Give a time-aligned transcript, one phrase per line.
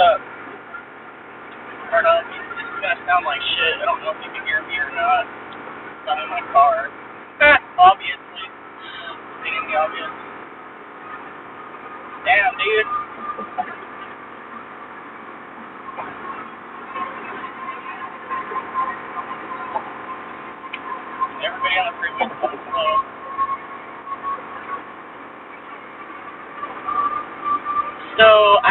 [0.00, 0.20] up?
[1.92, 3.74] Or no, this is gonna sound like shit.
[3.80, 5.24] I don't know if you can hear me or not.
[6.08, 6.88] I'm in my car.
[7.78, 8.46] Obviously.
[9.42, 10.12] Stating the obvious.
[12.24, 12.88] Damn, dude.
[21.44, 22.92] Everybody on the freeway is going slow.
[28.18, 28.26] So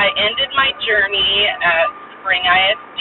[0.10, 1.86] I ended my journey at
[2.18, 3.00] Spring ISD.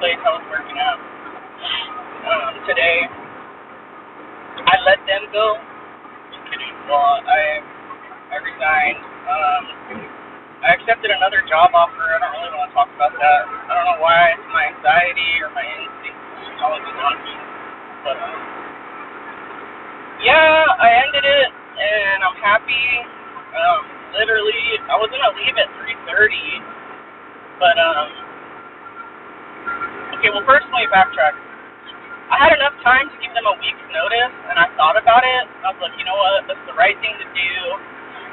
[0.00, 0.96] Place I was working at
[2.24, 3.04] um, today.
[4.56, 5.60] I let them go.
[6.32, 6.72] Just kidding.
[6.88, 7.60] Well, I
[8.32, 9.04] I resigned.
[9.28, 9.62] Um,
[10.64, 12.00] I accepted another job offer.
[12.00, 13.40] I don't really want to talk about that.
[13.68, 14.32] I don't know why.
[14.32, 16.24] It's my anxiety or my instincts
[16.56, 17.36] me on me.
[18.00, 18.40] But um,
[20.24, 23.04] yeah, I ended it, and I'm happy.
[23.52, 26.64] Um, literally, I was gonna leave at 3:30,
[27.60, 28.08] but um,
[30.18, 30.30] okay.
[30.32, 31.36] Well, first let me backtrack.
[32.32, 35.44] I had enough time to give them a week's notice, and I thought about it.
[35.62, 37.52] I was like, you know what, that's the right thing to do.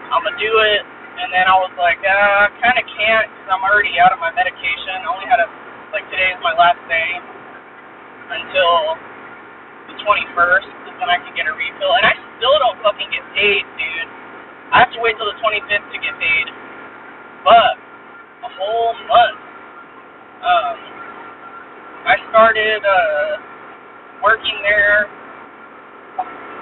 [0.10, 0.82] I'm gonna do it.
[1.14, 4.34] And then I was like, uh, kind of can't because I'm already out of my
[4.34, 4.98] medication.
[4.98, 5.48] I only had a
[5.94, 7.22] like today is my last day
[8.34, 8.98] until
[9.92, 13.24] the 21st is when I can get a refill, and I still don't fucking get
[13.38, 14.10] paid, dude.
[14.74, 16.48] I have to wait till the 25th to get paid.
[17.46, 17.78] But
[18.42, 19.40] a whole month.
[20.42, 20.78] Um,
[22.10, 23.38] I started uh,
[24.24, 25.08] working there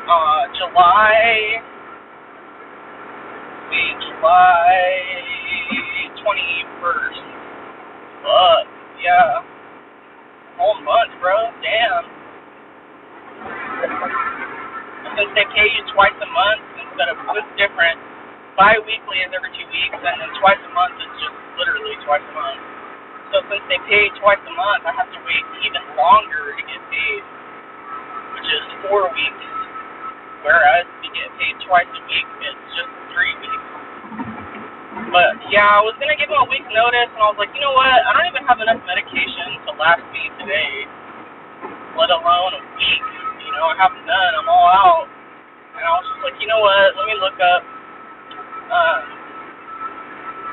[0.10, 1.64] uh, July.
[3.72, 4.76] See, July
[6.20, 7.24] 21st.
[8.22, 8.68] Fuck,
[9.02, 9.42] yeah.
[10.58, 11.50] Whole month, bro.
[11.64, 12.06] Damn.
[15.18, 16.14] Since they pay you twice
[16.92, 17.98] instead of it's different.
[18.60, 22.36] Bi-weekly is every two weeks, and then twice a month is just literally twice a
[22.36, 22.62] month.
[23.32, 26.82] So since they pay twice a month, I have to wait even longer to get
[26.92, 27.24] paid,
[28.36, 29.46] which is four weeks.
[30.44, 33.70] Whereas if you get paid twice a week, it's just three weeks.
[35.12, 37.62] But yeah, I was gonna give them a week's notice, and I was like, you
[37.64, 37.88] know what?
[37.88, 40.88] I don't even have enough medication to last me today,
[42.00, 43.06] let alone a week.
[43.48, 44.34] You know, I have none.
[44.44, 45.08] I'm all out.
[45.82, 46.94] And I was just like, you know what?
[46.94, 47.66] Let me look up.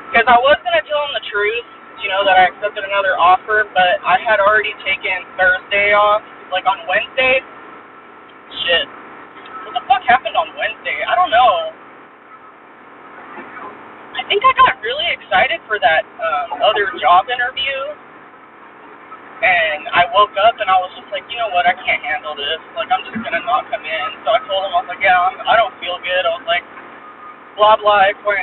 [0.09, 1.69] Because um, I was gonna tell them the truth,
[2.01, 6.65] you know, that I accepted another offer, but I had already taken Thursday off, like
[6.65, 7.45] on Wednesday.
[8.65, 8.89] Shit.
[9.69, 11.05] What the fuck happened on Wednesday?
[11.05, 11.77] I don't know.
[14.17, 17.77] I think I got really excited for that um, other job interview,
[19.43, 22.35] and I woke up and I was just like, you know what, I can't handle
[22.35, 22.59] this.
[22.75, 24.09] Like, I'm just gonna not come in.
[24.23, 26.23] So I told him, I was like, yeah, I'm, I don't feel good.
[26.27, 26.65] I was like,
[27.55, 28.35] blah blah, X, Y,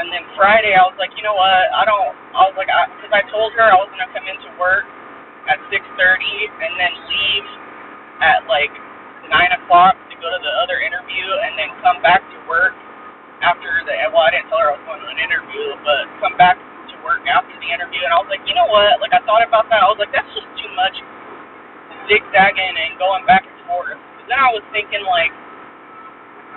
[0.00, 2.14] and then Friday, I was like, you know what, I don't.
[2.36, 4.86] I was like, because I, I told her I was gonna come into work
[5.48, 7.48] at 6:30 and then leave
[8.22, 8.72] at like
[9.32, 12.76] nine o'clock to go to the other interview, and then come back to work
[13.42, 16.36] after the well, I didn't tell her I was going to an interview, but come
[16.36, 16.56] back
[17.02, 19.00] work after the interview, and I was like, you know what?
[19.02, 19.82] Like I thought about that.
[19.84, 20.96] I was like, that's just too much
[22.08, 23.98] zigzagging and going back and forth.
[24.18, 25.32] But then I was thinking like,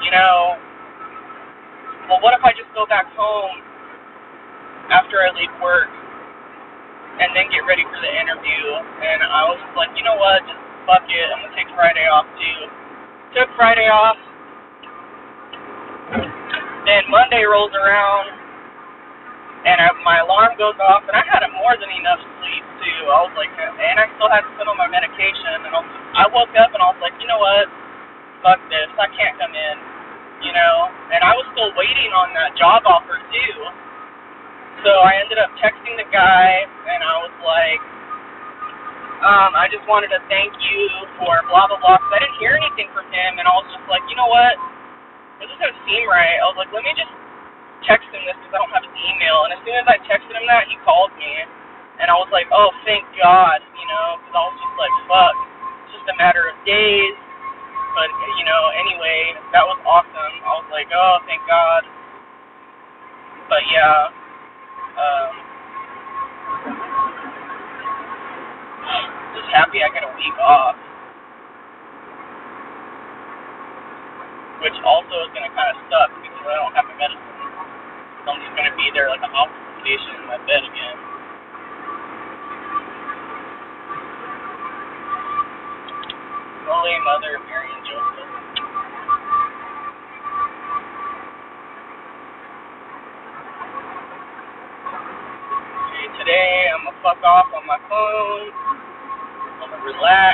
[0.03, 0.57] you know,
[2.11, 3.63] well, what if I just go back home
[4.91, 5.89] after I leave work
[7.21, 8.63] and then get ready for the interview?
[9.03, 10.43] And I was just like, you know what?
[10.45, 11.27] Just fuck it.
[11.31, 12.59] I'm gonna take Friday off too.
[13.35, 14.19] Took Friday off
[16.85, 18.27] then Monday rolls around,
[19.63, 23.01] and I, my alarm goes off, and I had more than enough sleep too.
[23.11, 25.73] I was like, and I still had to sit on my medication, and
[26.15, 27.67] I woke up and I was like, you know what?
[28.43, 29.75] Fuck this, I can't come in,
[30.43, 30.75] you know.
[31.15, 33.57] And I was still waiting on that job offer too.
[34.83, 37.81] So I ended up texting the guy, and I was like,
[39.23, 40.83] um, I just wanted to thank you
[41.15, 41.95] for blah blah blah.
[42.03, 44.59] Cause I didn't hear anything from him, and I was just like, you know what?
[45.39, 46.39] This doesn't seem right.
[46.43, 47.11] I was like, let me just
[47.85, 49.47] text him this because I don't have his email.
[49.47, 51.31] And as soon as I texted him that, he called me,
[52.01, 55.35] and I was like, oh, thank God, you know, because I was just like, fuck,
[55.85, 57.15] it's just a matter of days.
[57.95, 58.09] But
[58.41, 60.35] you know, anyway, that was awesome.
[60.43, 61.83] I was like, oh, thank God.
[63.49, 64.09] But yeah,
[64.97, 65.31] um,
[69.37, 70.77] just happy I get a week off.
[74.61, 77.32] which also is going to kind of suck because I don't have my medicine.
[78.23, 80.97] I'm just going to be there like a hospital patient in my bed again.
[86.63, 88.31] Holy Mother Mary and Joseph.
[96.19, 96.71] today.
[96.71, 98.47] I'm gonna fuck off on my phone.
[99.59, 100.32] I'm gonna relax.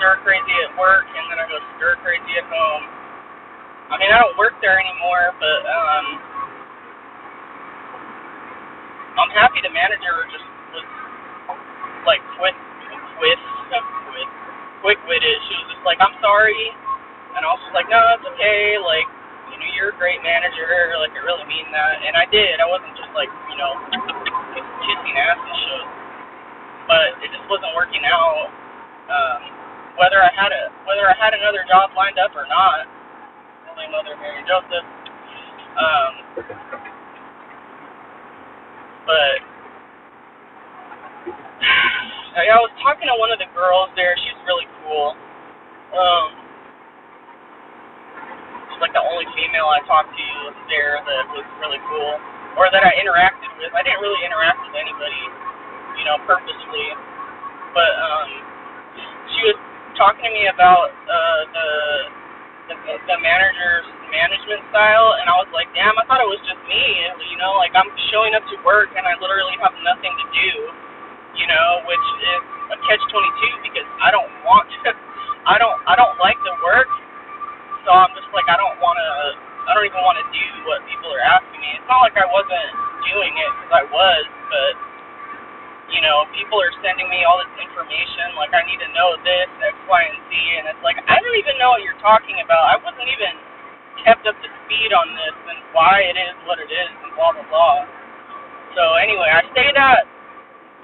[0.00, 2.84] Stir crazy at work, and then I go stir crazy at home.
[3.92, 6.06] I mean, I don't work there anymore, but um,
[9.20, 10.88] I'm happy the manager just was
[12.08, 12.56] like quick,
[13.20, 13.36] quick,
[14.08, 14.30] quick,
[14.80, 15.36] quick witted.
[15.52, 16.72] She was just like, "I'm sorry,"
[17.36, 18.80] and I was just like, "No, it's okay.
[18.80, 19.04] Like,
[19.52, 20.96] you know, you're a great manager.
[20.96, 22.56] Like, I really mean that." And I did.
[22.56, 23.76] I wasn't just like, you know,
[24.80, 25.86] kissing ass and shit
[26.90, 28.50] but it just wasn't working out.
[29.06, 29.59] Um,
[30.00, 32.88] whether I had a whether I had another job lined up or not,
[33.68, 34.86] Holy Mother Mary Joseph.
[35.76, 36.12] Um,
[39.04, 39.36] but
[42.40, 44.16] I was talking to one of the girls there.
[44.16, 45.12] She's really cool.
[45.92, 46.28] Um,
[48.72, 50.28] she's like the only female I talked to
[50.72, 52.16] there that was really cool,
[52.56, 53.76] or that I interacted with.
[53.76, 55.28] I didn't really interact with anybody
[56.00, 56.96] you know, purposely.
[57.76, 58.28] But um,
[59.36, 59.58] she was
[60.00, 61.68] talking to me about uh, the,
[62.72, 66.60] the the manager's management style, and I was like, damn, I thought it was just
[66.64, 66.80] me.
[67.28, 70.50] You know, like I'm showing up to work and I literally have nothing to do.
[71.36, 72.42] You know, which is
[72.72, 74.96] a catch twenty two because I don't want to.
[75.52, 76.88] I don't I don't like the work,
[77.84, 79.10] so I'm just like I don't want to.
[79.68, 81.70] I don't even want to do what people are asking me.
[81.78, 82.70] It's not like I wasn't
[83.06, 84.72] doing it because I was, but
[85.90, 89.50] you know, people are sending me all this information, like I need to know this,
[89.58, 90.32] X, Y, and Z,
[90.62, 92.70] and it's like I don't even know what you're talking about.
[92.70, 93.34] I wasn't even
[94.06, 97.34] kept up to speed on this and why it is what it is and blah
[97.34, 97.78] blah blah.
[98.78, 100.06] So anyway, I say that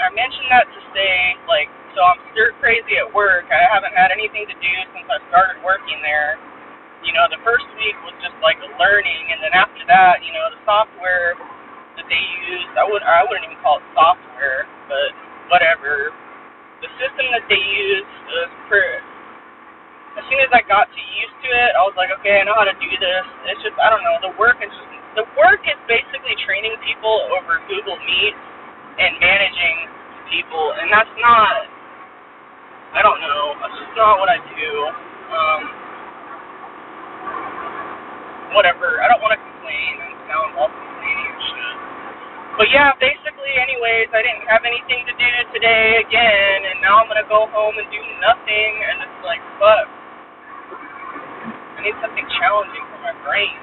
[0.03, 3.49] I mentioned that to say like so I'm stir crazy at work.
[3.49, 6.37] I haven't had anything to do since I started working there.
[7.06, 10.50] You know, the first week was just like learning, and then after that, you know,
[10.50, 11.38] the software
[11.94, 15.11] that they use, I would I wouldn't even call it software but
[15.53, 16.15] whatever.
[16.83, 18.85] The system that they use was for.
[20.19, 22.56] As soon as I got too used to it, I was like, okay, I know
[22.56, 23.25] how to do this.
[23.53, 24.17] It's just I don't know.
[24.25, 28.35] The work is just the work is basically training people over Google Meet
[29.00, 29.77] and managing
[30.31, 31.69] people, and that's not.
[32.94, 33.43] I don't know.
[33.61, 34.73] That's just not what I do.
[35.33, 35.62] Um,
[38.55, 39.00] whatever.
[39.03, 41.77] I don't want to complain, and now I'm all complaining and shit.
[42.59, 43.25] But yeah, basically,
[43.56, 47.76] anyways, I didn't have anything to do today again, and now I'm gonna go home
[47.81, 49.88] and do nothing, and it's like, fuck.
[51.62, 53.56] I need something challenging for my brain.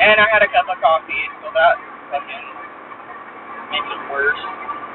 [0.00, 1.76] And I had a cup of coffee, so that
[2.10, 2.46] fucking
[3.72, 4.42] makes it worse.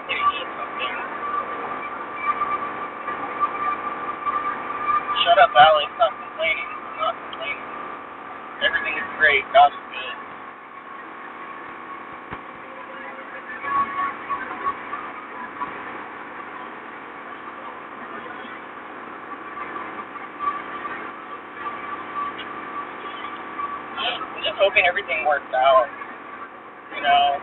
[0.10, 0.96] To eat something.
[5.24, 5.90] Shut up, Alex.
[5.96, 6.66] Stop complaining.
[6.66, 7.68] I'm not complaining.
[8.66, 9.46] Everything is great.
[9.54, 10.18] God's good.
[24.22, 25.86] I'm just hoping everything works out.
[26.98, 27.38] You know.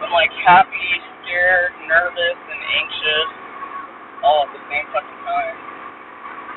[0.00, 0.88] I'm like happy,
[1.20, 3.28] scared, nervous, and anxious
[4.24, 5.56] all at the same fucking time.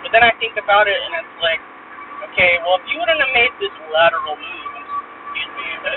[0.07, 1.59] But then I think about it and it's like,
[2.31, 4.66] okay, well if you wouldn't have made this lateral move,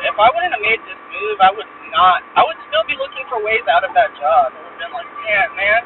[0.06, 3.26] if I wouldn't have made this move, I would not, I would still be looking
[3.28, 4.52] for ways out of that job.
[4.52, 5.82] I would have been like, damn, man.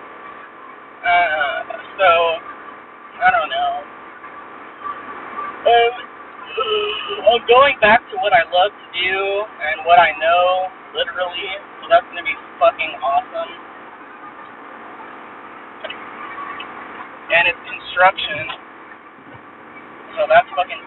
[1.04, 1.58] Uh,
[2.00, 2.08] so,
[3.24, 3.72] I don't know.
[5.64, 5.94] Um,
[7.24, 11.88] I'm going back to what I love to do and what I know, literally, so
[11.90, 13.52] that's to be fucking awesome.
[17.32, 18.44] And it's construction,
[20.14, 20.82] so that's fucking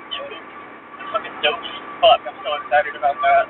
[1.17, 2.21] fucking dope as fuck.
[2.29, 3.45] I'm so excited about that.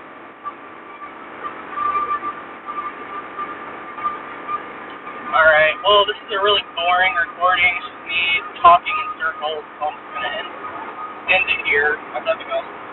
[5.36, 7.75] Alright, well, this is a really boring recording.
[7.83, 8.24] Just me
[8.63, 10.50] talking in circles, I'm just gonna end,
[11.27, 12.00] end it here.
[12.15, 12.87] I have nothing else